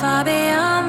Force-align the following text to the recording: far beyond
far 0.00 0.24
beyond 0.24 0.79